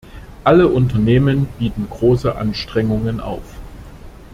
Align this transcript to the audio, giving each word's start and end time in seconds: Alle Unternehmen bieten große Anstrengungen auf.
Alle 0.43 0.67
Unternehmen 0.67 1.45
bieten 1.59 1.85
große 1.87 2.35
Anstrengungen 2.35 3.19
auf. 3.19 3.43